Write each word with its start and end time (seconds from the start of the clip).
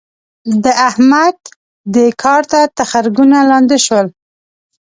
د 0.63 0.65
احمد؛ 0.89 1.37
دې 1.93 2.07
کار 2.23 2.41
ته 2.51 2.59
تخرګونه 2.77 3.37
لانده 3.49 3.77
شول. 3.85 4.07